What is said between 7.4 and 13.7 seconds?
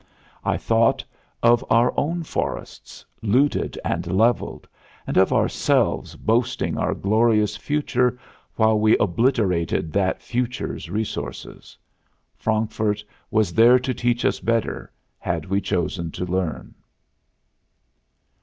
future while we obliterated that future's resources. Frankfurt was